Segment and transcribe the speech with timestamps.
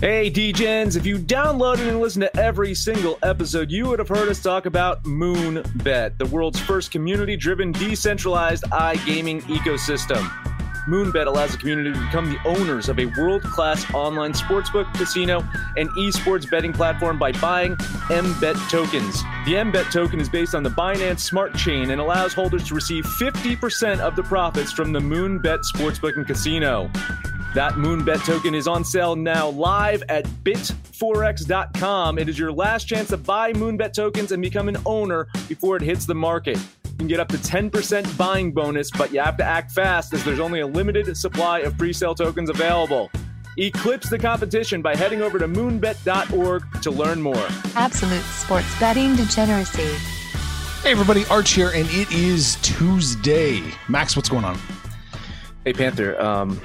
[0.00, 4.28] Hey, DJs, if you downloaded and listened to every single episode, you would have heard
[4.28, 10.24] us talk about Moonbet, the world's first community driven, decentralized iGaming ecosystem.
[10.86, 15.42] Moonbet allows the community to become the owners of a world class online sportsbook, casino,
[15.76, 19.20] and esports betting platform by buying MBET tokens.
[19.46, 23.04] The MBET token is based on the Binance Smart Chain and allows holders to receive
[23.04, 26.88] 50% of the profits from the Moonbet sportsbook and casino.
[27.54, 32.18] That Moonbet token is on sale now live at bitforex.com.
[32.18, 35.82] It is your last chance to buy Moonbet tokens and become an owner before it
[35.82, 36.58] hits the market.
[36.84, 40.22] You can get up to 10% buying bonus, but you have to act fast as
[40.24, 43.10] there's only a limited supply of pre sale tokens available.
[43.56, 47.46] Eclipse the competition by heading over to moonbet.org to learn more.
[47.74, 49.94] Absolute sports betting degeneracy.
[50.82, 53.62] Hey everybody, Arch here, and it is Tuesday.
[53.88, 54.58] Max, what's going on?
[55.64, 56.60] Hey Panther, um,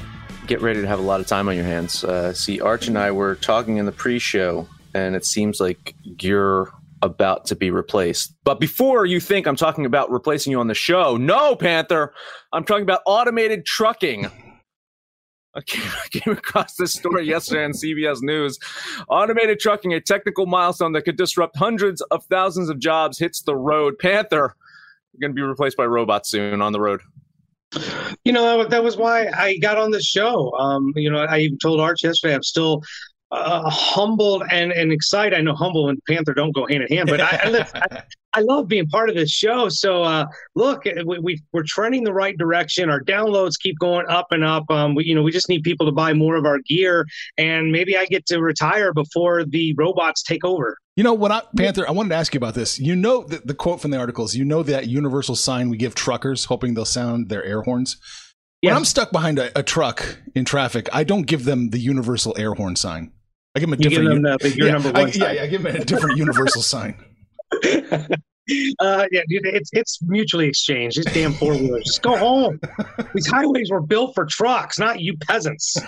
[0.47, 2.03] get ready to have a lot of time on your hands.
[2.03, 6.71] Uh, see, Arch and I were talking in the pre-show, and it seems like you're
[7.01, 8.33] about to be replaced.
[8.43, 12.13] But before you think I'm talking about replacing you on the show, no, Panther,
[12.51, 14.29] I'm talking about automated trucking.
[15.55, 18.57] I came, I came across this story yesterday on CBS News.
[19.07, 23.55] Automated trucking, a technical milestone that could disrupt hundreds of thousands of jobs, hits the
[23.55, 23.99] road.
[23.99, 24.55] Panther,
[25.13, 27.01] you're going to be replaced by robots soon on the road.
[28.23, 30.51] You know, that was why I got on this show.
[30.53, 32.83] Um, you know, I even told Arch yesterday I'm still
[33.31, 35.37] uh, humbled and, and excited.
[35.37, 38.03] I know humble and Panther don't go hand in hand, but I, I, live, I,
[38.33, 39.69] I, love being part of this show.
[39.69, 42.89] So, uh, look, we, we, are trending the right direction.
[42.89, 44.69] Our downloads keep going up and up.
[44.69, 47.05] Um, we, you know, we just need people to buy more of our gear,
[47.37, 50.77] and maybe I get to retire before the robots take over.
[50.95, 51.87] You know what, I, Panther?
[51.87, 52.79] I wanted to ask you about this.
[52.79, 54.35] You know the, the quote from the articles.
[54.35, 57.97] You know that universal sign we give truckers, hoping they'll sound their air horns.
[58.61, 58.77] When yes.
[58.77, 62.53] I'm stuck behind a, a, truck in traffic, I don't give them the universal air
[62.53, 63.11] horn sign.
[63.55, 64.09] I give them a you different.
[64.09, 65.07] Give them the, yeah, number one.
[65.07, 66.95] I, yeah, I give them a different universal sign.
[68.79, 70.97] Uh, yeah, it's it's mutually exchanged.
[70.97, 72.59] These damn four wheelers, just go home.
[73.13, 75.73] These highways were built for trucks, not you peasants.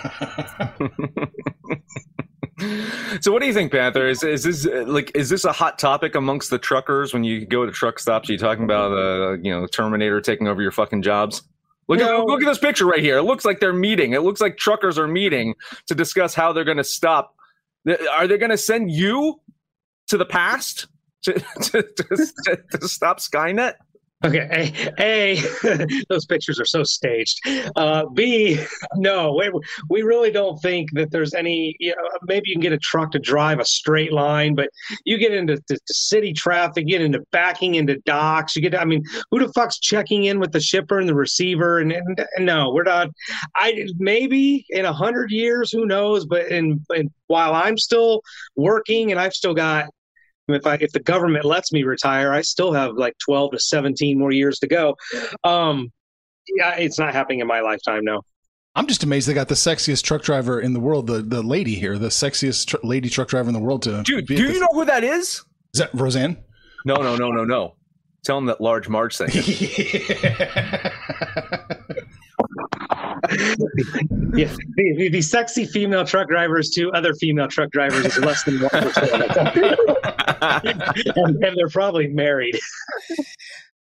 [3.20, 6.14] so what do you think panther is, is this like is this a hot topic
[6.14, 9.50] amongst the truckers when you go to truck stops are you talking about uh you
[9.50, 11.42] know terminator taking over your fucking jobs
[11.88, 12.22] look no.
[12.22, 14.56] at look at this picture right here it looks like they're meeting it looks like
[14.56, 15.54] truckers are meeting
[15.86, 17.36] to discuss how they're going to stop
[18.12, 19.38] are they going to send you
[20.08, 20.86] to the past
[21.22, 23.74] to, to, to, to stop skynet
[24.24, 27.38] Okay, A, a those pictures are so staged.
[27.76, 28.58] Uh, B,
[28.96, 29.52] no, we,
[29.90, 31.76] we really don't think that there's any.
[31.78, 34.70] You know, maybe you can get a truck to drive a straight line, but
[35.04, 38.56] you get into the, the city traffic, get into backing into docks.
[38.56, 41.78] You get, I mean, who the fuck's checking in with the shipper and the receiver?
[41.78, 43.10] And, and, and no, we're not.
[43.54, 46.24] I maybe in a hundred years, who knows?
[46.24, 48.22] But in, in while I'm still
[48.56, 49.88] working and I've still got
[50.48, 54.18] if I if the government lets me retire, I still have like 12 to 17
[54.18, 54.96] more years to go.
[55.44, 55.92] Um,
[56.56, 58.04] yeah, it's not happening in my lifetime.
[58.04, 58.22] No.
[58.74, 61.74] I'm just amazed they got the sexiest truck driver in the world, the the lady
[61.74, 63.82] here, the sexiest tr- lady truck driver in the world.
[63.82, 65.42] To dude, do you know who that is?
[65.74, 66.36] Is that Roseanne?
[66.84, 67.74] No, no, no, no, no.
[68.24, 69.30] Tell him that large Marge thing.
[74.34, 78.60] yeah, the, the, sexy female truck drivers to other female truck drivers is less than
[78.60, 79.36] one percent,
[81.16, 82.58] and, and they're probably married.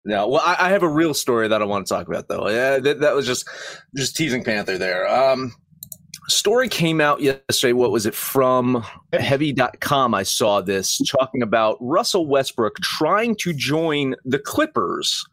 [0.04, 2.48] No, well, I, I, have a real story that I want to talk about, though.
[2.48, 3.48] Yeah, that, that was just
[3.94, 5.06] just teasing Panther there.
[5.06, 5.54] Um,
[6.28, 7.74] story came out yesterday.
[7.74, 10.14] What was it from Heavy.com?
[10.14, 15.24] I saw this talking about Russell Westbrook trying to join the Clippers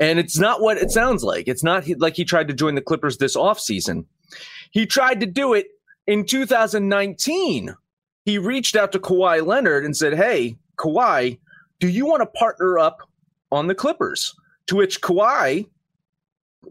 [0.00, 1.48] and it's not what it sounds like.
[1.48, 4.04] It's not like he tried to join the Clippers this offseason.
[4.70, 5.68] He tried to do it
[6.06, 7.74] In 2019,
[8.24, 11.38] he reached out to Kawhi Leonard and said, Hey, Kawhi,
[11.80, 13.08] do you want to partner up
[13.50, 14.34] on the Clippers?
[14.66, 15.66] To which Kawhi,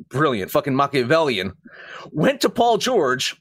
[0.09, 1.53] brilliant, fucking Machiavellian,
[2.11, 3.35] went to Paul George,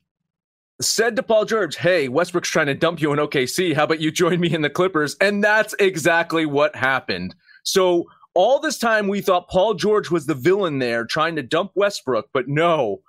[0.81, 3.75] said to Paul George, Hey, Westbrook's trying to dump you in OKC.
[3.75, 5.17] How about you join me in the Clippers?
[5.21, 7.35] And that's exactly what happened.
[7.65, 11.73] So all this time we thought Paul George was the villain there trying to dump
[11.75, 13.01] Westbrook, but no,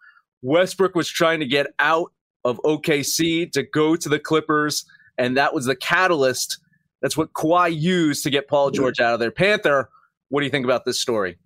[0.41, 2.11] Westbrook was trying to get out
[2.43, 4.85] of OKC to go to the Clippers,
[5.17, 6.59] and that was the catalyst.
[7.01, 9.31] That's what Kawhi used to get Paul George out of there.
[9.31, 9.89] Panther,
[10.29, 11.37] what do you think about this story?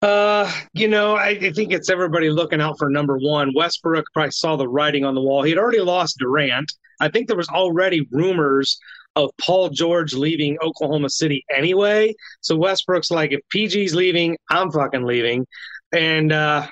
[0.00, 3.52] Uh, you know, I, I, think it's everybody looking out for number one.
[3.54, 5.44] Westbrook probably saw the writing on the wall.
[5.44, 6.72] He had already lost Durant.
[7.00, 8.80] I think there was already rumors
[9.16, 12.14] of Paul George leaving Oklahoma City anyway.
[12.40, 15.46] So Westbrook's like, if PG's leaving, I'm fucking leaving.
[15.92, 16.66] And uh,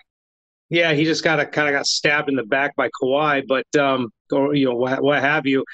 [0.70, 4.10] yeah, he just got kind of got stabbed in the back by Kawhi, but um,
[4.32, 5.64] or you know what, what have you.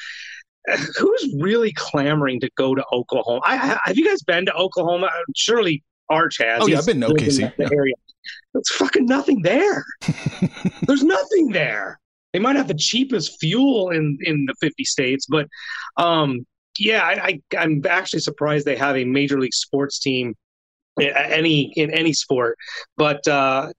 [0.99, 3.41] Who's really clamoring to go to Oklahoma?
[3.45, 5.11] I, have you guys been to Oklahoma?
[5.37, 6.63] Surely Arch has.
[6.63, 7.55] Oh yeah, I've been to OKC.
[7.57, 7.95] The area.
[8.53, 9.85] There's fucking nothing there.
[10.83, 12.01] There's nothing there.
[12.33, 15.47] They might have the cheapest fuel in in the 50 states, but
[15.97, 16.47] um,
[16.79, 20.35] yeah, I, I I'm actually surprised they have a major league sports team
[21.01, 22.57] any in any sport.
[22.97, 23.73] But uh,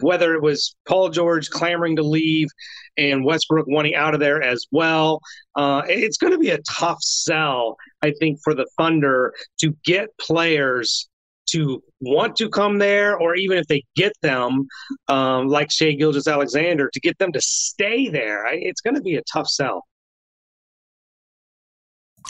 [0.00, 2.48] whether it was Paul George clamoring to leave
[2.96, 5.20] and Westbrook wanting out of there as well,
[5.56, 10.08] uh, it's going to be a tough sell, I think, for the Thunder to get
[10.18, 11.08] players
[11.50, 14.66] to want to come there, or even if they get them,
[15.08, 18.46] um, like Shai Gilgeous-Alexander, to get them to stay there.
[18.52, 19.84] It's going to be a tough sell.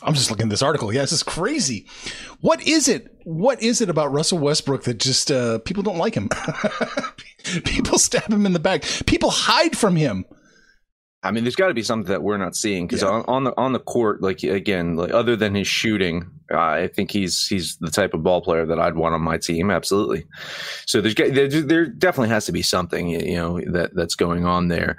[0.03, 0.93] I'm just looking at this article.
[0.93, 1.87] Yeah, this is crazy.
[2.41, 3.15] What is it?
[3.25, 6.29] What is it about Russell Westbrook that just uh, people don't like him?
[7.65, 8.85] people stab him in the back.
[9.07, 10.25] People hide from him.
[11.25, 13.11] I mean, there's got to be something that we're not seeing because yeah.
[13.11, 16.89] on, on, the on the court, like again, like other than his shooting, uh, I
[16.89, 19.71] think he's he's the type of ball player that I'd want on my team.
[19.71, 20.25] Absolutely.
[20.87, 24.67] So there's there, there definitely has to be something you know that that's going on
[24.67, 24.97] there.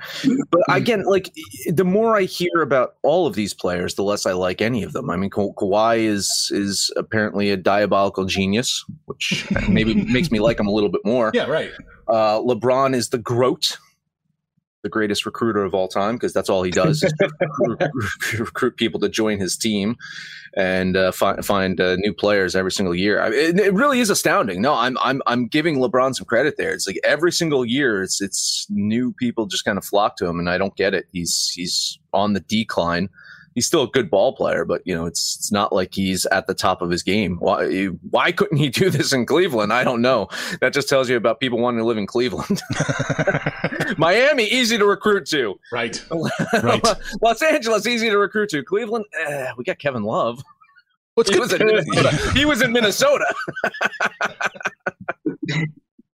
[0.49, 1.29] But again, like
[1.67, 4.93] the more I hear about all of these players, the less I like any of
[4.93, 5.09] them.
[5.09, 10.57] I mean, Ka- Kawhi is is apparently a diabolical genius, which maybe makes me like
[10.57, 11.31] him a little bit more.
[11.33, 11.71] Yeah, right.
[12.07, 13.77] Uh, LeBron is the groat
[14.83, 17.81] the greatest recruiter of all time because that's all he does is recruit,
[18.37, 19.95] recruit, people to join his team
[20.55, 23.21] and uh, find find uh, new players every single year.
[23.21, 24.61] I mean, it, it, really is astounding.
[24.61, 26.73] No, I'm I'm I'm giving LeBron some credit there.
[26.73, 30.37] It's like every single year, it's it's new people just kind of flock to him,
[30.37, 31.07] and I don't get it.
[31.13, 33.09] He's he's on the decline
[33.55, 36.47] he's still a good ball player, but you know, it's it's not like he's at
[36.47, 37.37] the top of his game.
[37.37, 39.73] Why why couldn't he do this in Cleveland?
[39.73, 40.27] I don't know.
[40.61, 42.61] That just tells you about people wanting to live in Cleveland.
[43.97, 45.59] Miami easy to recruit to.
[45.71, 46.03] Right.
[46.61, 46.83] right.
[47.21, 48.63] Los Angeles easy to recruit to.
[48.63, 50.43] Cleveland, eh, we got Kevin Love.
[51.15, 52.31] What's he, was in Minnesota.
[52.33, 53.31] he was in Minnesota.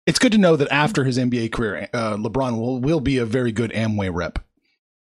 [0.05, 3.25] it's good to know that after his NBA career, uh, LeBron will will be a
[3.25, 4.39] very good Amway rep.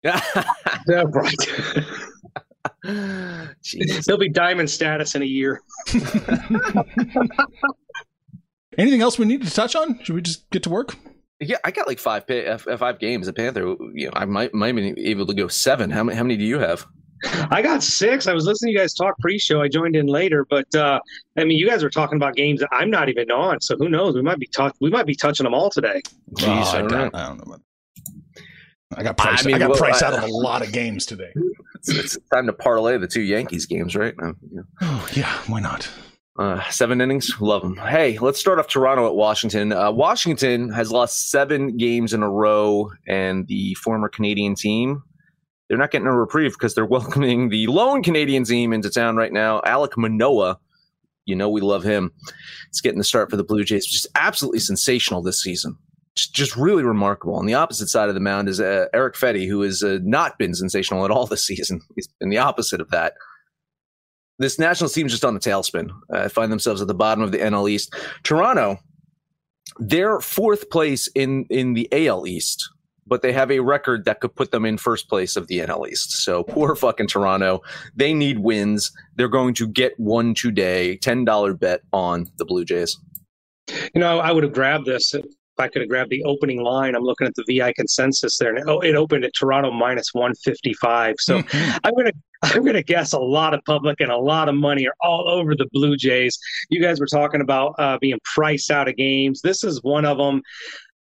[0.03, 1.35] yeah, right.
[4.05, 5.61] He'll be diamond status in a year.
[8.77, 10.03] Anything else we need to touch on?
[10.03, 10.95] Should we just get to work?
[11.39, 12.25] Yeah, I got like five
[12.77, 13.75] five games at Panther.
[13.93, 15.89] You know, I might might be able to go seven.
[15.89, 16.17] How many?
[16.17, 16.85] How many do you have?
[17.51, 18.27] I got six.
[18.27, 19.61] I was listening to you guys talk pre-show.
[19.61, 20.99] I joined in later, but uh,
[21.37, 23.61] I mean, you guys were talking about games that I'm not even on.
[23.61, 24.15] So who knows?
[24.15, 26.01] We might be touch- We might be touching them all today.
[26.37, 27.57] Jeez, oh, I, don't, I, don't, know.
[28.97, 29.43] I got price.
[29.43, 31.33] I, mean, I got well, price out of a lot of games today.
[31.85, 34.15] It's, it's, time to parlay the two Yankees games, right?
[34.17, 34.61] Yeah.
[34.79, 35.89] Oh yeah, why not?
[36.39, 37.75] Uh, seven innings, love them.
[37.75, 39.73] Hey, let's start off Toronto at Washington.
[39.73, 45.03] Uh, Washington has lost seven games in a row, and the former Canadian team
[45.67, 49.33] they're not getting a reprieve because they're welcoming the lone Canadian team into town right
[49.33, 49.59] now.
[49.61, 50.59] Alek Manoah,
[51.25, 52.11] you know we love him.
[52.69, 55.77] It's getting the start for the Blue Jays, which is absolutely sensational this season
[56.15, 57.35] just really remarkable.
[57.35, 60.37] On the opposite side of the mound is uh, Erick Fedde, who has uh, not
[60.37, 61.81] been sensational at all this season.
[61.95, 63.13] He's been the opposite of that.
[64.39, 65.89] This national team's just on the tailspin.
[66.11, 67.95] Uh, find themselves at the bottom of the NL East.
[68.23, 68.79] Toronto,
[69.77, 72.67] they're fourth place in in the AL East,
[73.05, 75.87] but they have a record that could put them in first place of the NL
[75.87, 76.23] East.
[76.23, 77.61] So poor fucking Toronto.
[77.95, 78.91] They need wins.
[79.15, 80.97] They're going to get one today.
[80.97, 82.97] Ten dollar bet on the Blue Jays.
[83.69, 85.13] You know, I would have grabbed this
[85.55, 88.55] if I could have grabbed the opening line, I'm looking at the VI consensus there,
[88.55, 91.15] and it, it opened at Toronto minus 155.
[91.19, 91.77] So mm-hmm.
[91.83, 94.95] I'm gonna I'm gonna guess a lot of public and a lot of money are
[95.01, 96.39] all over the Blue Jays.
[96.69, 99.41] You guys were talking about uh, being priced out of games.
[99.41, 100.41] This is one of them.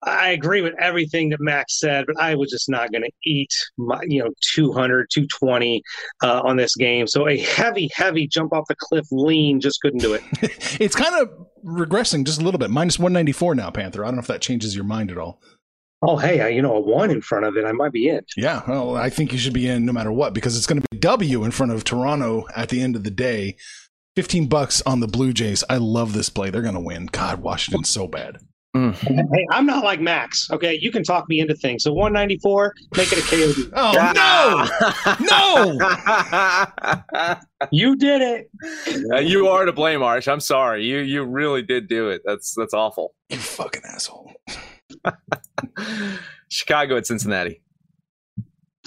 [0.02, 3.52] I agree with everything that Max said, but I was just not going to eat
[3.76, 5.83] my, you know, 200, 220
[6.23, 7.07] uh, on this game.
[7.07, 10.23] So a heavy, heavy jump off the cliff lean just couldn't do it.
[10.81, 11.31] it's kind of
[11.64, 12.71] regressing just a little bit.
[12.71, 14.05] Minus 194 now, Panther.
[14.05, 15.43] I don't know if that changes your mind at all.
[16.00, 18.21] Oh, hey, I, you know, a one in front of it, I might be in.
[18.37, 20.87] Yeah, well, I think you should be in no matter what because it's going to
[20.93, 23.57] be W in front of Toronto at the end of the day.
[24.14, 25.64] 15 bucks on the Blue Jays.
[25.69, 26.50] I love this play.
[26.50, 27.07] They're going to win.
[27.07, 28.38] God, Washington's so bad.
[28.76, 28.94] Mm.
[29.34, 30.50] Hey, I'm not like Max.
[30.50, 31.84] Okay, you can talk me into things.
[31.84, 33.72] So 194, make it a KOD.
[33.75, 33.92] Oh
[35.18, 35.76] no,
[37.30, 37.37] no!
[37.72, 38.50] you did it.
[39.12, 40.28] Uh, you are to blame, Arch.
[40.28, 40.84] I'm sorry.
[40.84, 42.20] You you really did do it.
[42.26, 43.14] That's that's awful.
[43.30, 44.32] You fucking asshole.
[46.48, 47.62] Chicago at Cincinnati.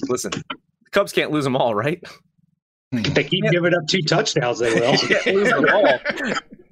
[0.08, 0.44] Listen, the
[0.92, 2.02] Cubs can't lose them all, right?
[2.92, 4.58] They keep giving up two touchdowns.
[4.58, 4.92] They will
[5.26, 5.98] lose them all.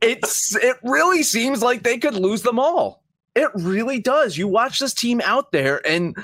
[0.03, 3.03] It's it really seems like they could lose them all.
[3.35, 4.37] It really does.
[4.37, 6.17] You watch this team out there, and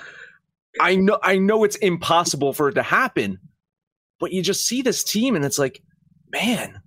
[0.80, 3.38] I know I know it's impossible for it to happen,
[4.18, 5.82] but you just see this team, and it's like,
[6.30, 6.80] man,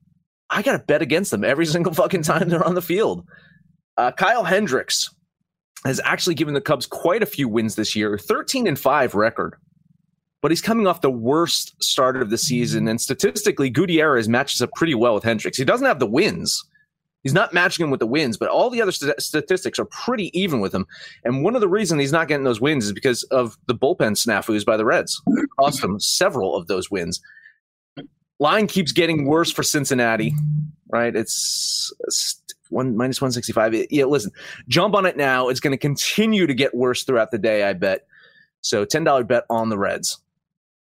[0.50, 3.26] I got to bet against them every single fucking time they're on the field.
[3.98, 5.14] Uh, Kyle Hendricks
[5.86, 9.56] has actually given the Cubs quite a few wins this year, 13 and 5 record.
[10.42, 12.88] But he's coming off the worst start of the season.
[12.88, 15.58] And statistically, Gutierrez matches up pretty well with Hendricks.
[15.58, 16.64] He doesn't have the wins.
[17.24, 20.38] He's not matching him with the wins, but all the other st- statistics are pretty
[20.40, 20.86] even with him.
[21.24, 24.14] And one of the reasons he's not getting those wins is because of the bullpen
[24.14, 25.22] snafus by the Reds.
[25.60, 27.22] Cost him several of those wins.
[28.40, 30.34] Line keeps getting worse for Cincinnati,
[30.90, 31.14] right?
[31.14, 31.92] It's,
[32.70, 33.88] one minus 165.
[33.90, 34.32] Yeah, listen,
[34.68, 35.50] jump on it now.
[35.50, 38.06] It's going to continue to get worse throughout the day, I bet.
[38.62, 40.20] So $10 bet on the Reds.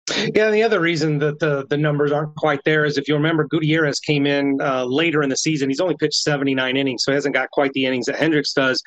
[0.09, 3.15] Yeah, and the other reason that the, the numbers aren't quite there is if you
[3.15, 5.69] remember, Gutierrez came in uh, later in the season.
[5.69, 8.81] He's only pitched 79 innings, so he hasn't got quite the innings that Hendricks does.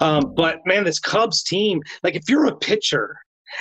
[0.00, 3.16] Um, but man, this Cubs team, like if you're a pitcher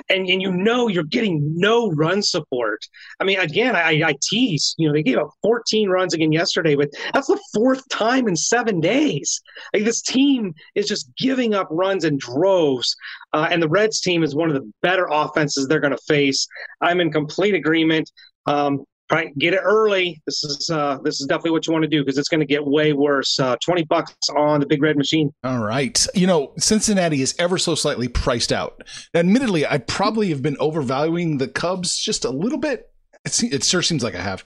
[0.09, 2.85] and, and you know you're getting no run support.
[3.19, 6.75] I mean, again, I, I tease, you know, they gave up 14 runs again yesterday,
[6.75, 9.41] but that's the fourth time in seven days.
[9.73, 12.95] Like this team is just giving up runs in droves.
[13.33, 16.47] Uh, and the Reds team is one of the better offenses they're going to face.
[16.81, 18.11] I'm in complete agreement.
[18.45, 20.21] Um, right get it early.
[20.25, 22.45] This is uh this is definitely what you want to do because it's going to
[22.45, 23.39] get way worse.
[23.39, 25.31] Uh 20 bucks on the big red machine.
[25.43, 26.05] All right.
[26.15, 28.83] You know cincinnati is ever so slightly priced out.
[29.13, 32.89] Admittedly i probably have been overvaluing the cubs just a little bit.
[33.25, 34.43] It, it sure seems like i have.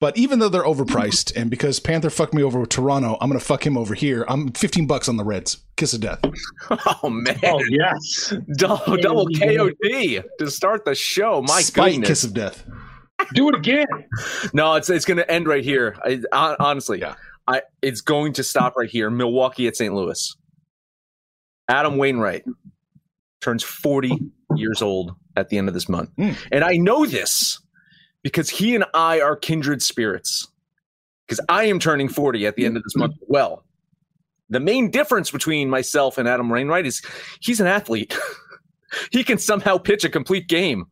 [0.00, 3.38] But even though they're overpriced and because panther fucked me over with toronto i'm gonna
[3.40, 4.24] fuck him over here.
[4.28, 5.58] I'm 15 bucks on the reds.
[5.76, 6.20] Kiss of death.
[7.04, 7.38] Oh man.
[7.44, 8.34] Oh yes.
[8.56, 9.72] Double, double kod
[10.38, 11.42] to start the show.
[11.42, 12.08] My Spite goodness.
[12.08, 12.64] kiss of death
[13.34, 13.86] do it again.
[14.52, 15.96] no, it's it's going to end right here.
[16.32, 17.14] I, honestly, yeah.
[17.46, 19.10] I it's going to stop right here.
[19.10, 19.94] Milwaukee at St.
[19.94, 20.36] Louis.
[21.68, 22.44] Adam Wainwright
[23.40, 24.18] turns 40
[24.56, 26.10] years old at the end of this month.
[26.16, 26.36] Mm.
[26.50, 27.60] And I know this
[28.22, 30.48] because he and I are kindred spirits.
[31.26, 33.14] Because I am turning 40 at the end of this month.
[33.26, 33.64] Well,
[34.50, 37.00] the main difference between myself and Adam Wainwright is
[37.40, 38.16] he's an athlete.
[39.10, 40.86] he can somehow pitch a complete game.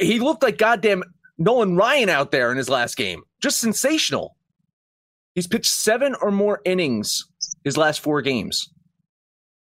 [0.00, 1.02] He looked like goddamn
[1.38, 3.22] Nolan Ryan out there in his last game.
[3.40, 4.36] Just sensational.
[5.34, 7.24] He's pitched seven or more innings
[7.64, 8.70] his last four games.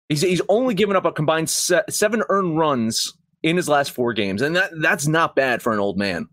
[0.08, 4.14] He's, he's only given up a combined se- seven earned runs in his last four
[4.14, 6.28] games, and that, that's not bad for an old man.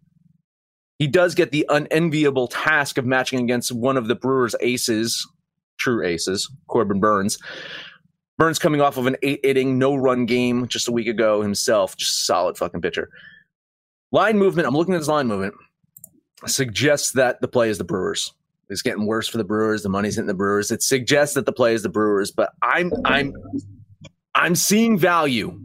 [0.99, 5.27] He does get the unenviable task of matching against one of the Brewers' aces,
[5.79, 7.39] true aces, Corbin Burnes.
[8.37, 11.97] Burnes coming off of an eight inning, no run game just a week ago himself,
[11.97, 13.09] just solid fucking pitcher.
[14.12, 15.55] Line movement, I'm looking at his line movement,
[16.47, 18.33] suggests that the play is the Brewers.
[18.69, 19.83] It's getting worse for the Brewers.
[19.83, 20.71] The money's hitting the Brewers.
[20.71, 23.35] It suggests that the play is the Brewers, but I'm I'm
[24.35, 25.61] I'm seeing value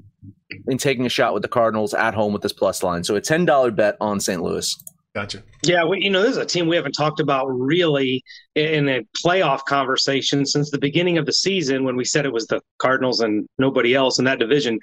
[0.68, 3.04] in taking a shot with the Cardinals at home with this plus line.
[3.04, 4.42] So a ten dollar bet on St.
[4.42, 4.76] Louis.
[5.14, 5.44] Gotcha.
[5.64, 8.22] Yeah, we, you know, this is a team we haven't talked about really
[8.56, 12.48] in a playoff conversation since the beginning of the season when we said it was
[12.48, 14.78] the Cardinals and nobody else in that division.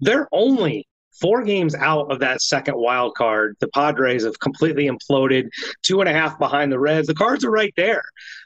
[0.00, 0.86] They're only
[1.20, 3.56] four games out of that second wild card.
[3.60, 5.48] The Padres have completely imploded,
[5.82, 7.06] two and a half behind the Reds.
[7.06, 8.02] The Cards are right there.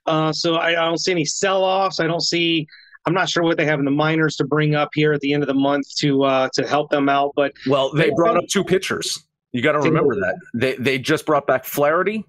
[0.06, 2.00] Uh, so I, I don't see any sell offs.
[2.00, 2.66] I don't see.
[3.06, 5.32] I'm not sure what they have in the minors to bring up here at the
[5.32, 7.32] end of the month to uh, to help them out.
[7.36, 9.18] But well, they brought up two pitchers.
[9.52, 12.24] You got to remember that they they just brought back Flaherty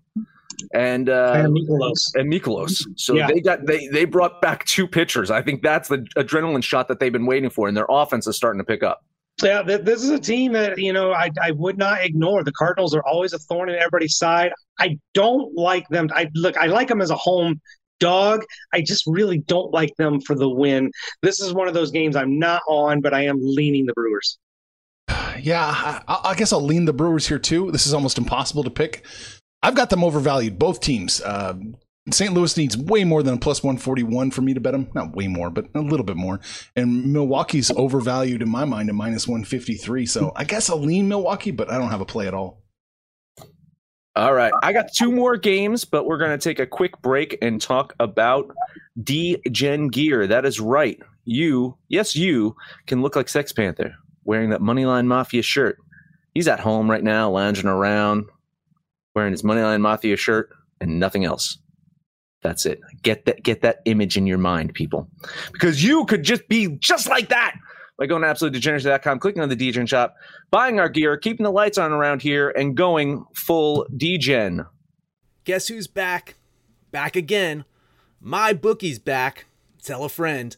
[0.73, 2.15] and uh, and Mikolas.
[2.15, 2.85] And Mikolas.
[2.95, 3.27] So yeah.
[3.27, 5.31] they got they they brought back two pitchers.
[5.31, 8.35] I think that's the adrenaline shot that they've been waiting for, and their offense is
[8.35, 9.03] starting to pick up.
[9.43, 12.43] Yeah, this is a team that you know I, I would not ignore.
[12.43, 14.51] The Cardinals are always a thorn in everybody's side.
[14.79, 16.09] I don't like them.
[16.13, 17.61] I look, I like them as a home
[17.99, 18.43] dog.
[18.73, 20.91] I just really don't like them for the win.
[21.21, 24.37] This is one of those games I'm not on, but I am leaning the Brewers.
[25.41, 27.71] Yeah, I, I guess I'll lean the Brewers here too.
[27.71, 29.05] This is almost impossible to pick.
[29.61, 31.21] I've got them overvalued, both teams.
[31.21, 31.55] Uh,
[32.11, 32.33] St.
[32.33, 34.89] Louis needs way more than a plus 141 for me to bet them.
[34.95, 36.39] Not way more, but a little bit more.
[36.75, 40.05] And Milwaukee's overvalued in my mind at minus 153.
[40.05, 42.63] So I guess I'll lean Milwaukee, but I don't have a play at all.
[44.15, 44.51] All right.
[44.63, 47.93] I got two more games, but we're going to take a quick break and talk
[47.99, 48.49] about
[49.01, 50.25] Degen gear.
[50.25, 50.99] That is right.
[51.25, 52.55] You, yes, you
[52.87, 55.77] can look like Sex Panther wearing that Moneyline Mafia shirt.
[56.33, 58.25] He's at home right now, lounging around,
[59.15, 60.49] wearing his Moneyline Mafia shirt
[60.81, 61.57] and nothing else.
[62.41, 62.79] That's it.
[63.01, 65.09] Get that get that image in your mind, people.
[65.51, 67.55] Because you could just be just like that
[67.97, 70.15] by going to absolutedegeneracy.com, clicking on the Degen shop,
[70.49, 74.65] buying our gear, keeping the lights on around here, and going full Degen.
[75.43, 76.35] Guess who's back?
[76.91, 77.65] Back again.
[78.21, 79.45] My bookie's back.
[79.83, 80.55] Tell a friend.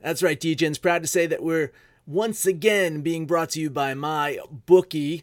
[0.00, 1.72] That's right, Degen's proud to say that we're
[2.06, 5.22] once again being brought to you by my bookie.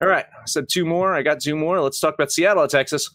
[0.00, 0.26] All right.
[0.26, 1.14] I said two more.
[1.14, 1.80] I got two more.
[1.80, 3.10] Let's talk about Seattle, Texas.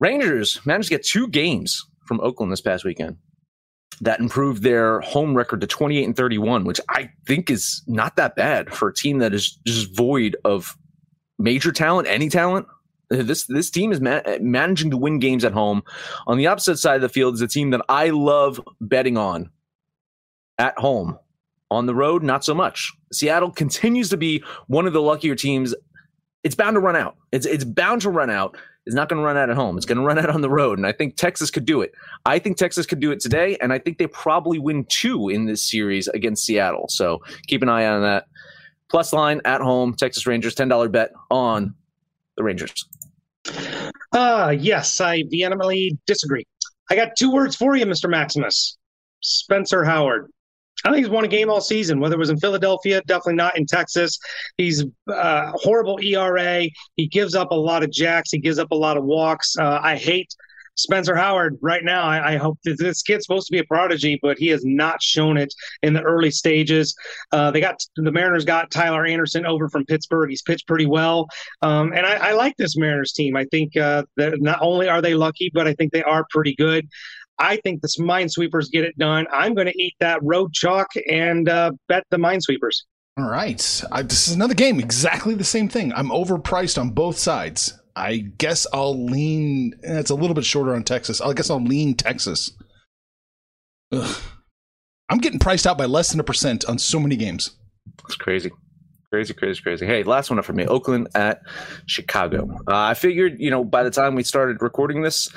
[0.00, 3.16] Rangers managed to get two games from Oakland this past weekend.
[4.00, 8.34] That improved their home record to 28 and 31, which I think is not that
[8.34, 10.76] bad for a team that is just void of
[11.38, 12.66] major talent, any talent.
[13.10, 15.82] This this team is ma- managing to win games at home.
[16.26, 19.50] On the opposite side of the field is a team that I love betting on
[20.58, 21.18] at home
[21.74, 22.92] on the road, not so much.
[23.12, 25.74] Seattle continues to be one of the luckier teams.
[26.42, 27.16] It's bound to run out.
[27.32, 28.56] It's it's bound to run out.
[28.86, 29.76] It's not going to run out at home.
[29.76, 30.78] It's going to run out on the road.
[30.78, 31.92] And I think Texas could do it.
[32.26, 33.56] I think Texas could do it today.
[33.62, 36.86] And I think they probably win two in this series against Seattle.
[36.88, 38.26] So keep an eye on that.
[38.90, 41.74] Plus line at home, Texas Rangers, $10 bet on
[42.36, 42.84] the Rangers.
[44.12, 46.46] Uh, yes, I vehemently disagree.
[46.90, 48.08] I got two words for you, Mr.
[48.08, 48.76] Maximus
[49.20, 50.30] Spencer Howard.
[50.84, 53.56] I think he's won a game all season, whether it was in Philadelphia, definitely not
[53.56, 54.18] in Texas.
[54.58, 56.68] He's uh, horrible ERA.
[56.96, 58.30] He gives up a lot of jacks.
[58.30, 59.56] He gives up a lot of walks.
[59.58, 60.34] Uh, I hate
[60.76, 62.02] Spencer Howard right now.
[62.02, 65.36] I, I, hope this kid's supposed to be a prodigy, but he has not shown
[65.36, 66.94] it in the early stages.
[67.32, 70.30] Uh, they got the Mariners got Tyler Anderson over from Pittsburgh.
[70.30, 71.28] He's pitched pretty well,
[71.62, 73.36] um, and I, I, like this Mariners team.
[73.36, 76.54] I think uh, that not only are they lucky, but I think they are pretty
[76.56, 76.88] good.
[77.38, 79.26] I think the Minesweepers get it done.
[79.32, 82.82] I'm going to eat that road chalk and uh, bet the Minesweepers.
[83.16, 83.84] All right.
[83.92, 85.92] I, this is another game, exactly the same thing.
[85.92, 87.78] I'm overpriced on both sides.
[87.96, 89.74] I guess I'll lean.
[89.84, 91.20] Eh, it's a little bit shorter on Texas.
[91.20, 92.52] I guess I'll lean Texas.
[93.92, 94.16] Ugh.
[95.08, 97.56] I'm getting priced out by less than a percent on so many games.
[98.06, 98.50] It's crazy.
[99.12, 99.86] Crazy, crazy, crazy.
[99.86, 100.66] Hey, last one up for me.
[100.66, 101.42] Oakland at
[101.86, 102.50] Chicago.
[102.66, 105.28] Uh, I figured, you know, by the time we started recording this,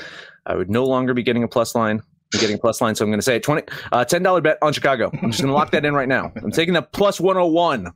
[0.47, 2.01] I would no longer be getting a plus line.
[2.33, 4.73] I'm getting a plus line, so I'm going to say 20, uh, $10 bet on
[4.73, 5.11] Chicago.
[5.21, 6.31] I'm just going to lock that in right now.
[6.43, 7.91] I'm taking a plus 101.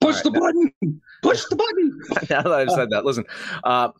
[0.00, 1.02] Push right, the now, button.
[1.22, 2.00] Push the button.
[2.30, 3.24] now that I've said that, listen,
[3.64, 3.90] uh,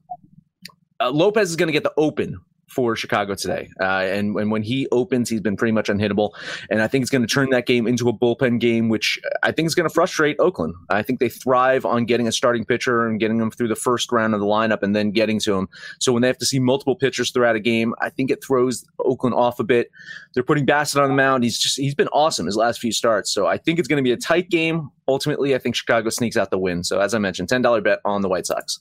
[1.00, 3.68] uh, Lopez is going to get the open for Chicago today.
[3.80, 6.30] Uh, and, and when he opens, he's been pretty much unhittable.
[6.68, 9.52] And I think it's going to turn that game into a bullpen game, which I
[9.52, 10.74] think is going to frustrate Oakland.
[10.90, 14.10] I think they thrive on getting a starting pitcher and getting them through the first
[14.10, 15.68] round of the lineup and then getting to him.
[16.00, 18.84] So when they have to see multiple pitchers throughout a game, I think it throws
[18.98, 19.90] Oakland off a bit.
[20.34, 21.44] They're putting Bassitt on the mound.
[21.44, 23.32] He's just he's been awesome his last few starts.
[23.32, 24.90] So I think it's going to be a tight game.
[25.08, 26.82] Ultimately, I think Chicago sneaks out the win.
[26.82, 28.80] So as I mentioned, ten dollar bet on the White Sox.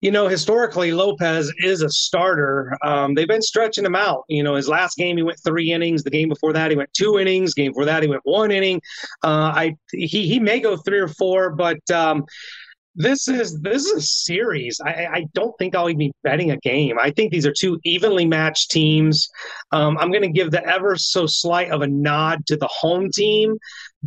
[0.00, 2.76] You know, historically, Lopez is a starter.
[2.84, 4.24] Um, they've been stretching him out.
[4.28, 6.04] You know, his last game he went three innings.
[6.04, 7.54] The game before that he went two innings.
[7.54, 8.80] Game before that he went one inning.
[9.24, 12.24] Uh, I he he may go three or four, but um,
[12.98, 14.80] this is this is a series.
[14.84, 16.98] I, I don't think I'll even be betting a game.
[17.00, 19.28] I think these are two evenly matched teams.
[19.70, 23.10] Um, I'm going to give the ever so slight of a nod to the home
[23.12, 23.56] team,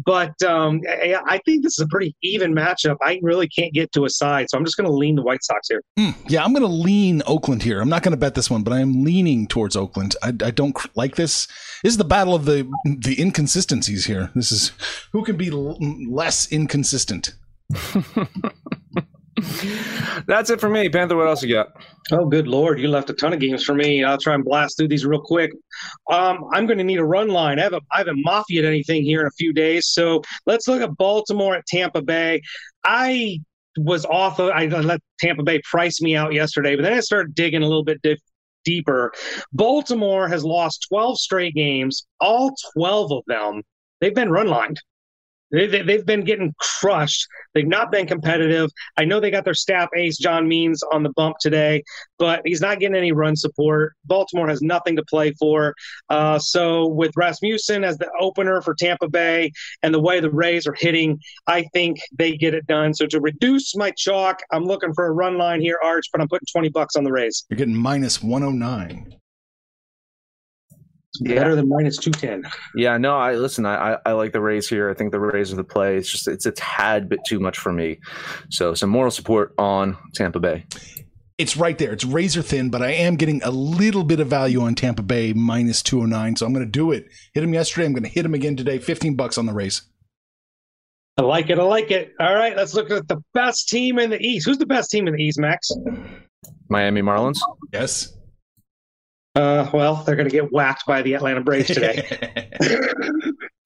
[0.05, 2.97] but um, I, I, think this is a pretty even matchup.
[3.01, 5.43] I really can't get to a side, so I'm just going to lean the White
[5.43, 5.81] Sox here.
[5.97, 7.79] Mm, yeah, I'm going to lean Oakland here.
[7.79, 10.17] I'm not going to bet this one, but I am leaning towards Oakland.
[10.21, 11.47] I, I don't like this.
[11.81, 14.31] This is the battle of the the inconsistencies here.
[14.35, 14.73] This is
[15.13, 15.77] who can be l-
[16.09, 17.35] less inconsistent.
[20.27, 20.89] That's it for me.
[20.89, 21.69] Panther, what else you got?
[22.11, 22.79] Oh, good lord!
[22.79, 24.03] You left a ton of games for me.
[24.03, 25.51] I'll try and blast through these real quick.
[26.09, 27.59] Um, I'm going to need a run line.
[27.59, 30.95] I haven't I haven't mafiaed anything here in a few days, so let's look at
[30.97, 32.41] Baltimore at Tampa Bay.
[32.85, 33.39] I
[33.77, 34.39] was off.
[34.39, 37.67] Of, I let Tampa Bay price me out yesterday, but then I started digging a
[37.67, 38.01] little bit
[38.63, 39.11] deeper.
[39.53, 42.05] Baltimore has lost 12 straight games.
[42.19, 43.63] All 12 of them,
[43.99, 44.81] they've been run lined.
[45.51, 47.27] They, they, they've been getting crushed.
[47.53, 48.69] They've not been competitive.
[48.97, 51.83] I know they got their staff ace, John Means, on the bump today,
[52.17, 53.93] but he's not getting any run support.
[54.05, 55.75] Baltimore has nothing to play for.
[56.09, 59.51] Uh, so, with Rasmussen as the opener for Tampa Bay
[59.83, 62.93] and the way the Rays are hitting, I think they get it done.
[62.93, 66.27] So, to reduce my chalk, I'm looking for a run line here, Arch, but I'm
[66.27, 67.45] putting 20 bucks on the Rays.
[67.49, 69.20] You're getting minus 109
[71.19, 71.35] yeah.
[71.35, 72.49] better than minus 210.
[72.75, 74.89] Yeah, no, I listen, I, I like the Rays here.
[74.89, 75.97] I think the Rays are the play.
[75.97, 77.99] It's just it's a tad bit too much for me.
[78.49, 80.65] So some moral support on Tampa Bay.
[81.37, 81.91] It's right there.
[81.91, 85.33] It's razor thin, but I am getting a little bit of value on Tampa Bay
[85.33, 86.35] minus 209.
[86.35, 87.07] So I'm going to do it.
[87.33, 87.87] Hit him yesterday.
[87.87, 88.77] I'm going to hit him again today.
[88.77, 89.81] 15 bucks on the race.
[91.17, 91.59] I like it.
[91.59, 92.13] I like it.
[92.19, 94.45] All right, let's look at the best team in the East.
[94.45, 95.71] Who's the best team in the East, Max?
[96.69, 97.37] Miami Marlins.
[97.73, 98.15] Yes.
[99.33, 102.49] Uh, well, they're going to get whacked by the Atlanta Braves today.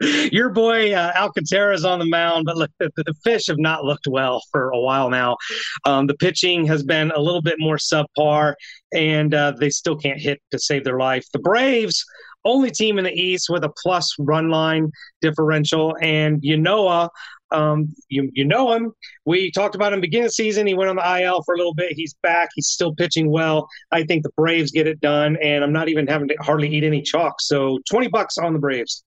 [0.32, 3.84] Your boy uh, Alcantara is on the mound, but look, the, the, fish have not
[3.84, 5.38] looked well for a while now.
[5.86, 8.54] Um, the pitching has been a little bit more subpar,
[8.94, 11.26] and uh, they still can't hit to save their life.
[11.34, 12.06] The Braves,
[12.44, 17.10] only team in the East with a plus run line differential, and Ynoa
[17.52, 18.94] um, you you know him.
[19.26, 20.68] We talked about him beginning of season.
[20.68, 21.94] He went on the IL for a little bit.
[21.94, 22.50] He's back.
[22.56, 23.68] He's still pitching well.
[23.92, 26.84] I think the Braves get it done, and I'm not even having to hardly eat
[26.84, 27.42] any chalk.
[27.42, 29.04] So 20 bucks on the Braves.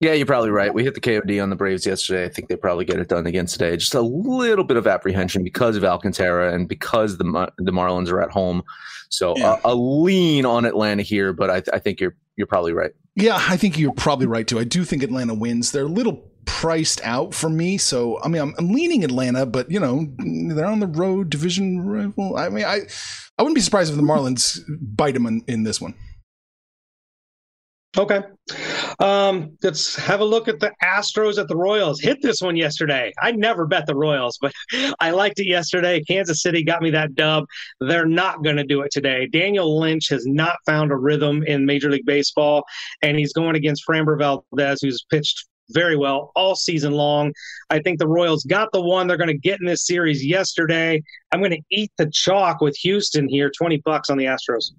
[0.00, 0.74] Yeah, you're probably right.
[0.74, 2.26] We hit the KOD on the Braves yesterday.
[2.26, 3.78] I think they probably get it done again today.
[3.78, 8.20] Just a little bit of apprehension because of Alcantara and because the the Marlins are
[8.20, 8.62] at home.
[9.08, 9.58] So yeah.
[9.64, 12.90] a, a, lean on Atlanta here, but I, I think you're you're probably right.
[13.14, 14.58] Yeah, I think you're probably right too.
[14.58, 15.72] I do think Atlanta wins.
[15.72, 17.76] They're a little priced out for me.
[17.76, 20.06] So I mean, I'm, I'm, leaning Atlanta, but you know
[20.54, 22.38] they're on the road division rival.
[22.38, 22.80] I mean, I
[23.36, 25.94] I wouldn't be surprised if the Marlins bite them in, in this one.
[27.98, 28.22] Okay.
[29.00, 32.00] Um, let's have a look at the Astros at the Royals.
[32.00, 33.12] Hit this one yesterday.
[33.20, 34.52] I never bet the Royals, but
[35.00, 36.02] I liked it yesterday.
[36.04, 37.44] Kansas City got me that dub.
[37.80, 39.26] They're not going to do it today.
[39.26, 42.64] Daniel Lynch has not found a rhythm in Major League Baseball,
[43.02, 47.32] and he's going against Framber Valdez, who's pitched very well all season long.
[47.70, 51.02] I think the Royals got the one they're going to get in this series yesterday.
[51.32, 54.72] I'm going to eat the chalk with Houston here, 20 bucks on the Astros.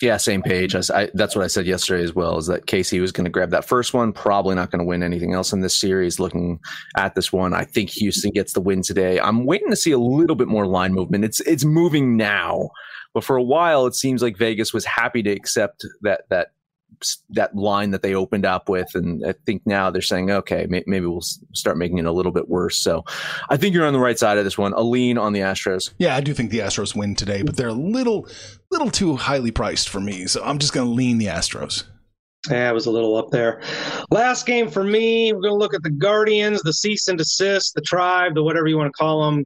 [0.00, 0.74] Yeah, same page.
[0.74, 2.38] I, I, that's what I said yesterday as well.
[2.38, 5.02] Is that KC was going to grab that first one, probably not going to win
[5.02, 6.18] anything else in this series.
[6.18, 6.58] Looking
[6.96, 9.20] at this one, I think Houston gets the win today.
[9.20, 11.24] I'm waiting to see a little bit more line movement.
[11.24, 12.70] It's it's moving now,
[13.12, 16.52] but for a while it seems like Vegas was happy to accept that that
[17.30, 20.84] that line that they opened up with, and I think now they're saying, okay, may,
[20.86, 21.22] maybe we'll
[21.54, 22.78] start making it a little bit worse.
[22.78, 23.04] So,
[23.48, 24.72] I think you're on the right side of this one.
[24.72, 25.92] A lean on the Astros.
[25.98, 28.28] Yeah, I do think the Astros win today, but they're a little,
[28.70, 30.26] little too highly priced for me.
[30.26, 31.84] So I'm just going to lean the Astros.
[32.48, 33.60] Yeah, it was a little up there.
[34.10, 37.74] Last game for me, we're going to look at the Guardians, the cease and desist,
[37.74, 39.44] the tribe, the whatever you want to call them.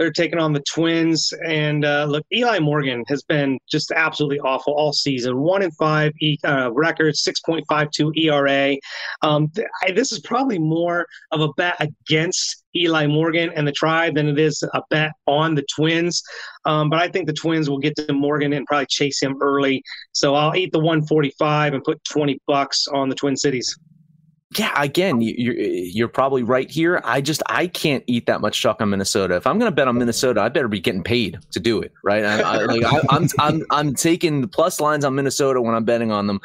[0.00, 4.72] They're taking on the Twins, and uh, look, Eli Morgan has been just absolutely awful
[4.72, 5.36] all season.
[5.36, 8.78] One in five e- uh, record, six point five two ERA.
[9.20, 13.72] Um, th- I, this is probably more of a bet against Eli Morgan and the
[13.72, 16.22] Tribe than it is a bet on the Twins.
[16.64, 19.82] Um, but I think the Twins will get to Morgan and probably chase him early.
[20.12, 23.76] So I'll eat the 145 and put 20 bucks on the Twin Cities.
[24.56, 27.00] Yeah, again, you're eh, you're probably right here.
[27.04, 29.36] I just I can't eat that much chalk on Minnesota.
[29.36, 31.92] If I'm going to bet on Minnesota, I better be getting paid to do it,
[32.02, 32.24] right?
[32.24, 35.84] I, I, like I, I'm I'm I'm taking the plus lines on Minnesota when I'm
[35.84, 36.40] betting on them.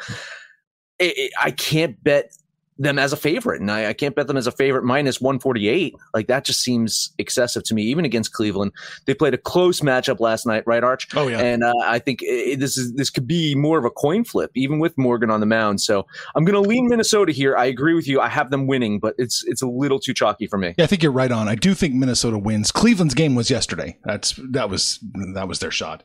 [1.00, 2.30] It, it, I can't bet
[2.78, 5.94] them as a favorite, and I, I, can't bet them as a favorite minus 148.
[6.12, 8.72] Like that just seems excessive to me, even against Cleveland.
[9.06, 11.08] They played a close matchup last night, right, Arch?
[11.14, 11.40] Oh yeah.
[11.40, 14.50] And uh, I think it, this is this could be more of a coin flip,
[14.54, 15.80] even with Morgan on the mound.
[15.80, 17.56] So I'm going to lean Minnesota here.
[17.56, 18.20] I agree with you.
[18.20, 20.74] I have them winning, but it's it's a little too chalky for me.
[20.76, 21.48] Yeah, I think you're right on.
[21.48, 22.70] I do think Minnesota wins.
[22.70, 23.98] Cleveland's game was yesterday.
[24.04, 24.98] That's that was
[25.34, 26.02] that was their shot.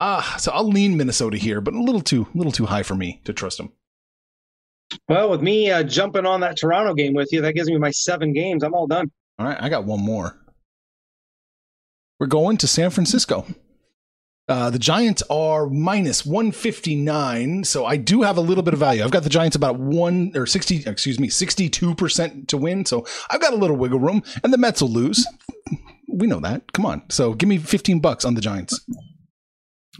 [0.00, 3.20] Ah, so I'll lean Minnesota here, but a little too little too high for me
[3.24, 3.72] to trust them.
[5.08, 7.90] Well, with me uh, jumping on that Toronto game with you, that gives me my
[7.90, 8.62] seven games.
[8.62, 9.10] I'm all done.
[9.38, 10.38] All right, I got one more.
[12.18, 13.46] We're going to San Francisco.
[14.48, 19.04] Uh, the Giants are minus 159, so I do have a little bit of value.
[19.04, 23.42] I've got the Giants about one or 60, excuse me, 62% to win, so I've
[23.42, 25.26] got a little wiggle room, and the Mets will lose.
[26.08, 26.72] We know that.
[26.72, 27.02] Come on.
[27.10, 28.80] So give me 15 bucks on the Giants.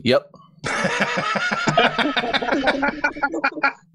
[0.03, 0.31] Yep.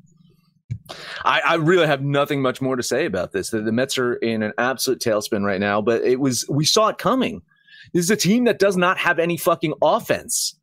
[1.26, 3.50] I, I, really have nothing much more to say about this.
[3.50, 6.90] The, the, Mets are in an absolute tailspin right now, but it was we saw
[6.90, 7.42] it coming.
[7.94, 10.56] This is a team that does not have any fucking offense,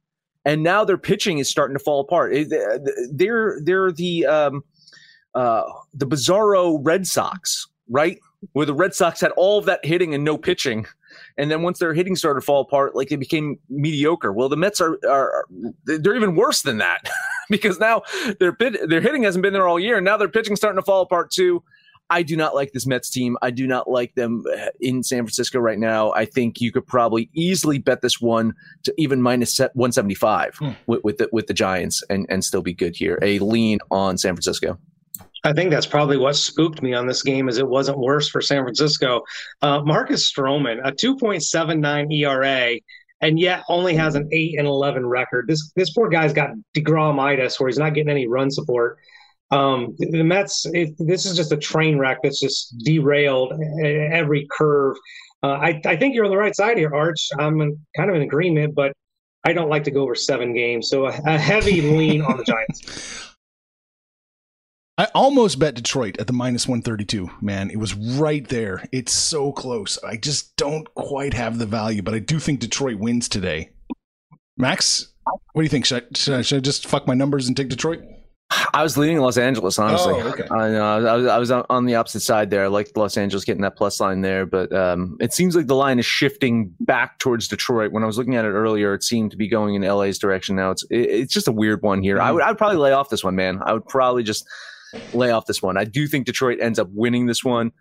[0.45, 2.35] and now their pitching is starting to fall apart.
[3.13, 4.65] They're they're the um,
[5.35, 5.63] uh,
[5.95, 8.19] the bizarro Red Sox, right?
[8.53, 10.87] Where the Red Sox had all of that hitting and no pitching,
[11.39, 14.33] and then once their hitting started to fall apart, like they became mediocre.
[14.33, 15.47] Well, the Mets are are
[15.85, 17.09] they're even worse than that
[17.61, 18.03] because now
[18.39, 20.85] their pit, their hitting hasn't been there all year, and now their pitching starting to
[20.85, 21.63] fall apart too.
[22.13, 23.37] I do not like this Mets team.
[23.41, 26.13] I do not like them uh, in San Francisco right now.
[26.13, 30.71] I think you could probably easily bet this one to even minus 175 hmm.
[30.87, 33.17] with, with the, with the Giants and, and still be good here.
[33.23, 34.77] A lean on San Francisco.
[35.45, 38.43] I think that's probably what spooked me on this game is it wasn't worse for
[38.43, 39.23] San Francisco.
[39.63, 42.79] Uh, Marcus Stroman, a 2.79 ERA,
[43.21, 45.47] and yet only has an 8 and 11 record.
[45.49, 48.99] This this poor guy's got deGromitis where he's not getting any run support.
[49.51, 53.53] Um, the Mets, it, this is just a train wreck that's just derailed
[53.83, 54.97] every curve.
[55.43, 57.29] Uh, I, I think you're on the right side here, Arch.
[57.39, 57.59] I'm
[57.97, 58.93] kind of in agreement, but
[59.45, 60.89] I don't like to go over seven games.
[60.89, 63.27] So a, a heavy lean on the Giants.
[65.01, 67.31] I almost bet Detroit at the minus 132.
[67.41, 68.85] Man, it was right there.
[68.93, 69.99] It's so close.
[70.05, 73.71] I just don't quite have the value, but I do think Detroit wins today.
[74.59, 75.87] Max, what do you think?
[75.87, 78.01] Should I, should I, should I just fuck my numbers and take Detroit?
[78.75, 80.17] I was leaning Los Angeles, honestly.
[80.17, 80.47] Oh, okay.
[80.51, 82.65] I, uh, I, was, I was on the opposite side there.
[82.65, 85.77] I liked Los Angeles getting that plus line there, but um, it seems like the
[85.77, 87.91] line is shifting back towards Detroit.
[87.91, 90.57] When I was looking at it earlier, it seemed to be going in LA's direction.
[90.57, 92.17] Now it's it, it's just a weird one here.
[92.17, 92.27] Mm-hmm.
[92.27, 93.61] I would I would probably lay off this one, man.
[93.65, 94.47] I would probably just
[95.13, 95.77] lay off this one.
[95.77, 97.73] I do think Detroit ends up winning this one,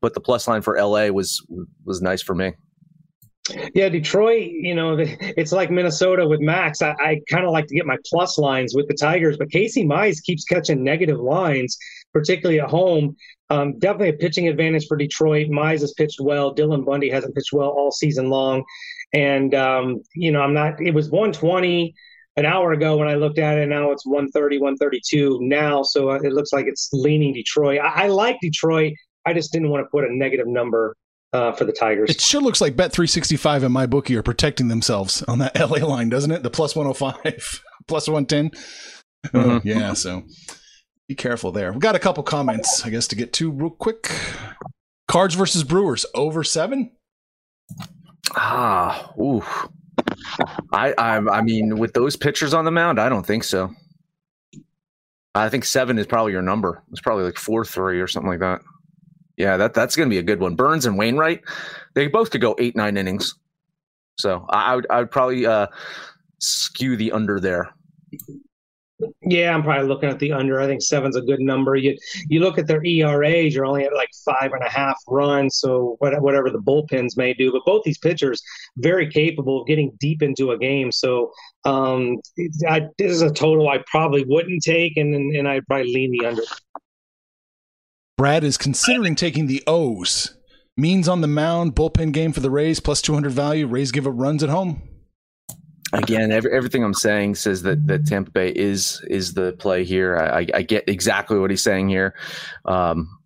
[0.00, 1.44] but the plus line for LA was
[1.84, 2.54] was nice for me.
[3.74, 6.82] Yeah, Detroit, you know, it's like Minnesota with Max.
[6.82, 9.84] I, I kind of like to get my plus lines with the Tigers, but Casey
[9.84, 11.76] Mize keeps catching negative lines,
[12.12, 13.16] particularly at home.
[13.50, 15.48] Um, definitely a pitching advantage for Detroit.
[15.48, 16.54] Mize has pitched well.
[16.54, 18.62] Dylan Bundy hasn't pitched well all season long.
[19.14, 21.94] And, um, you know, I'm not, it was 120
[22.38, 23.68] an hour ago when I looked at it.
[23.68, 25.82] Now it's 130, 132 now.
[25.82, 27.80] So uh, it looks like it's leaning Detroit.
[27.80, 28.94] I, I like Detroit.
[29.26, 30.96] I just didn't want to put a negative number
[31.32, 32.10] uh, for the Tigers.
[32.10, 36.08] It sure looks like Bet 365 and MyBookie are protecting themselves on that LA line,
[36.08, 36.44] doesn't it?
[36.44, 38.50] The plus 105, plus 110.
[39.32, 39.50] Mm-hmm.
[39.50, 40.22] Uh, yeah, so
[41.08, 41.72] be careful there.
[41.72, 44.10] We've got a couple comments, I guess, to get to real quick.
[45.08, 46.92] Cards versus Brewers over seven.
[48.36, 49.42] Ah, ooh.
[50.72, 53.74] I, I, I mean, with those pitchers on the mound, I don't think so.
[55.34, 56.82] I think seven is probably your number.
[56.90, 58.60] It's probably like four three or something like that.
[59.36, 60.56] Yeah, that that's going to be a good one.
[60.56, 61.42] Burnes and Wainwright,
[61.94, 63.34] they both could go eight nine innings.
[64.18, 65.68] So I, I would I would probably uh,
[66.38, 67.72] skew the under there.
[69.22, 70.60] Yeah, I'm probably looking at the under.
[70.60, 71.76] I think seven's a good number.
[71.76, 71.96] You
[72.28, 75.58] you look at their ERAs, you're only at like five and a half runs.
[75.58, 78.42] So whatever the bullpens may do, but both these pitchers
[78.76, 80.90] very capable of getting deep into a game.
[80.90, 81.30] So
[81.64, 82.16] um,
[82.68, 86.26] I, this is a total I probably wouldn't take, and and I'd probably lean the
[86.26, 86.42] under.
[88.16, 90.34] Brad is considering taking the O's
[90.78, 93.66] Means on the mound, bullpen game for the Rays, plus 200 value.
[93.66, 94.80] Rays give up runs at home.
[95.92, 100.16] Again, every, everything I'm saying says that, that Tampa Bay is is the play here.
[100.16, 102.14] I, I get exactly what he's saying here.
[102.64, 103.18] Um,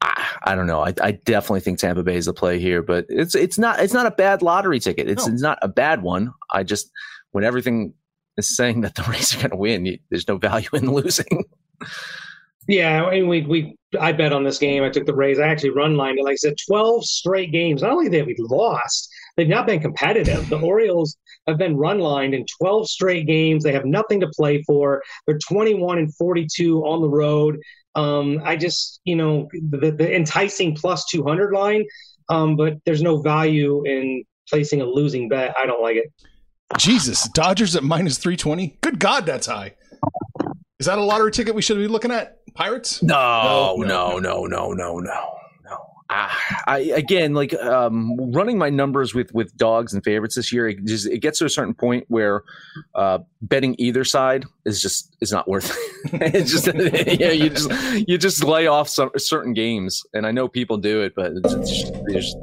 [0.00, 0.84] I, I, don't know.
[0.84, 3.94] I, I, definitely think Tampa Bay is the play here, but it's it's not it's
[3.94, 5.08] not a bad lottery ticket.
[5.08, 5.32] It's, no.
[5.32, 6.32] it's not a bad one.
[6.50, 6.90] I just
[7.32, 7.94] when everything
[8.36, 11.44] is saying that the Rays are going to win, you, there's no value in losing.
[12.68, 14.82] Yeah, and we we I bet on this game.
[14.82, 15.38] I took the Rays.
[15.38, 16.24] I actually run lined it.
[16.24, 17.82] Like I said, twelve straight games.
[17.82, 20.48] Not only have we lost, they've not been competitive.
[20.48, 21.16] The Orioles
[21.46, 23.64] have been run lined in twelve straight games.
[23.64, 25.02] They have nothing to play for.
[25.26, 27.58] They're twenty one and forty two on the road.
[27.94, 31.84] Um, I just you know the, the enticing plus two hundred line,
[32.28, 35.54] um, but there's no value in placing a losing bet.
[35.58, 36.12] I don't like it.
[36.78, 38.78] Jesus, Dodgers at minus three twenty.
[38.80, 39.74] Good God, that's high.
[40.80, 42.38] Is that a lottery ticket we should be looking at?
[42.54, 43.02] Pirates?
[43.02, 45.34] No, no, no, no, no, no, no.
[46.14, 46.30] I,
[46.66, 50.68] I again like um, running my numbers with with dogs and favorites this year.
[50.68, 52.42] It just it gets to a certain point where
[52.94, 56.34] uh, betting either side is just is not worth it.
[56.34, 56.66] it's just
[57.20, 61.02] yeah, you just you just lay off some certain games, and I know people do
[61.02, 62.34] it, but it's, it's just, it's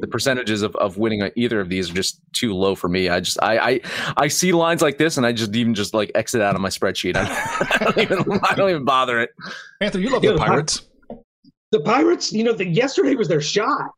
[0.00, 3.08] the percentages of, of winning either of these are just too low for me.
[3.08, 3.80] I just I, I
[4.16, 6.68] I see lines like this and I just even just like exit out of my
[6.68, 7.16] spreadsheet.
[7.16, 7.26] I,
[7.80, 9.30] I don't even I don't even bother it.
[9.80, 10.87] Anthony, you love the Pirates.
[11.70, 13.90] The Pirates, you know, the, yesterday was their shot.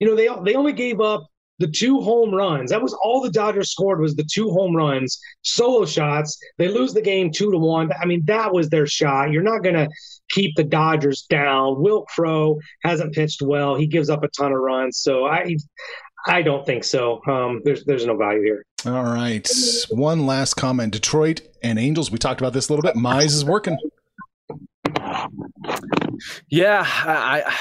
[0.00, 1.26] You know, they they only gave up
[1.58, 2.70] the two home runs.
[2.70, 6.38] That was all the Dodgers scored was the two home runs, solo shots.
[6.58, 7.90] They lose the game two to one.
[8.00, 9.30] I mean, that was their shot.
[9.30, 9.88] You're not going to
[10.30, 11.80] keep the Dodgers down.
[11.80, 13.76] Wil Crowe hasn't pitched well.
[13.76, 14.98] He gives up a ton of runs.
[14.98, 15.56] So I,
[16.26, 17.20] I don't think so.
[17.26, 18.64] Um, there's there's no value here.
[18.86, 19.48] All right.
[19.90, 20.92] One last comment.
[20.92, 22.10] Detroit and Angels.
[22.10, 22.96] We talked about this a little bit.
[22.96, 23.78] Mize is working.
[26.48, 27.54] Yeah, I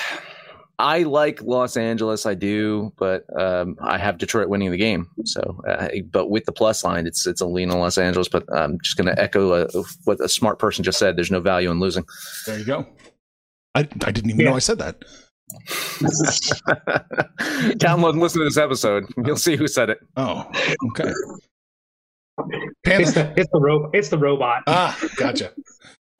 [0.80, 5.08] I like Los Angeles, I do, but um, I have Detroit winning the game.
[5.24, 8.28] So, uh, but with the plus line, it's it's a lean on Los Angeles.
[8.28, 11.16] But I'm just going to echo uh, what a smart person just said.
[11.16, 12.06] There's no value in losing.
[12.46, 12.88] There you go.
[13.76, 14.50] I I didn't even yeah.
[14.50, 15.04] know I said that.
[17.78, 19.06] Download and listen to this episode.
[19.24, 20.00] You'll see who said it.
[20.18, 20.50] Oh,
[20.92, 21.14] okay.
[22.86, 24.64] It's the, it's the, ro- it's the robot.
[24.66, 25.52] Ah, gotcha.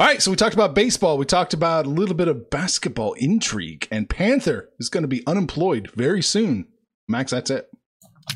[0.04, 1.18] All right, so we talked about baseball.
[1.18, 5.26] We talked about a little bit of basketball intrigue, and Panther is going to be
[5.26, 6.68] unemployed very soon.
[7.08, 7.70] Max, that's it.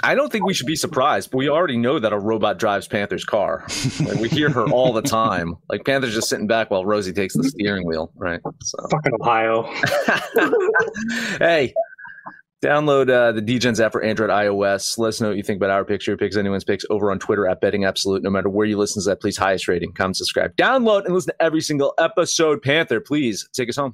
[0.02, 2.88] I don't think we should be surprised, but we already know that a robot drives
[2.88, 3.66] Panther's car.
[4.00, 5.56] Like, we hear her all the time.
[5.70, 8.40] Like Panther's just sitting back while Rosie takes the steering wheel, right?
[8.64, 8.78] So.
[8.90, 9.64] Fucking Ohio.
[11.40, 11.74] hey,
[12.64, 14.98] Download uh, the Degens app for Android, iOS.
[14.98, 17.20] Let us know what you think about our picks, your picks, anyone's picks over on
[17.20, 18.24] Twitter at Betting Absolute.
[18.24, 21.34] No matter where you listen to that, please highest rating, comment, subscribe, download, and listen
[21.34, 22.64] to every single episode.
[22.64, 23.94] Panther, please take us home.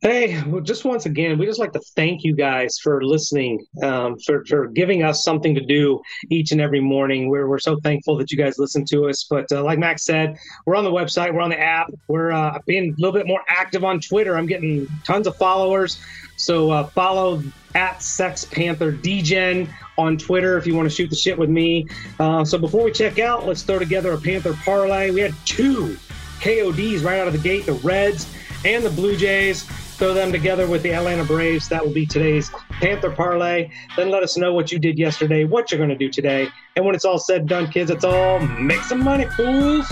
[0.00, 4.16] Hey, well, just once again, we just like to thank you guys for listening, um,
[4.24, 7.28] for, for giving us something to do each and every morning.
[7.28, 9.26] We're, we're so thankful that you guys listen to us.
[9.28, 12.58] But uh, like Max said, we're on the website, we're on the app, we're uh,
[12.66, 14.38] being a little bit more active on Twitter.
[14.38, 16.00] I'm getting tons of followers.
[16.36, 17.42] So uh, follow
[17.74, 21.86] at Sex Panther Degen on Twitter if you want to shoot the shit with me.
[22.18, 25.10] Uh, so before we check out, let's throw together a Panther parlay.
[25.10, 25.98] We had two
[26.40, 28.26] KODs right out of the gate the Reds
[28.66, 29.62] and the Blue Jays.
[29.62, 31.68] Throw them together with the Atlanta Braves.
[31.68, 32.50] That will be today's
[32.80, 33.70] Panther parlay.
[33.96, 36.48] Then let us know what you did yesterday, what you're going to do today.
[36.74, 39.86] And when it's all said and done, kids, it's all make some money, fools.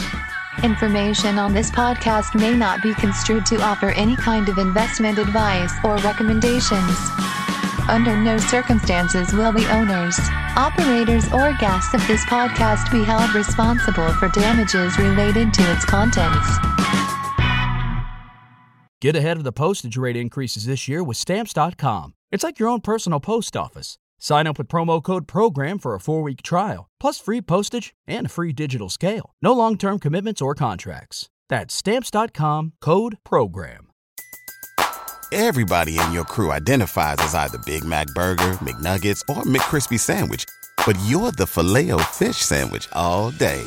[0.62, 5.72] Information on this podcast may not be construed to offer any kind of investment advice
[5.84, 6.98] or recommendations.
[7.88, 10.18] Under no circumstances will the owners,
[10.56, 16.73] operators, or guests of this podcast be held responsible for damages related to its contents.
[19.04, 22.14] Get ahead of the postage rate increases this year with Stamps.com.
[22.32, 23.98] It's like your own personal post office.
[24.18, 28.24] Sign up with promo code PROGRAM for a four week trial, plus free postage and
[28.24, 29.34] a free digital scale.
[29.42, 31.28] No long term commitments or contracts.
[31.50, 33.90] That's Stamps.com code PROGRAM.
[35.32, 40.46] Everybody in your crew identifies as either Big Mac Burger, McNuggets, or McCrispy Sandwich,
[40.86, 43.66] but you're the filet fish Sandwich all day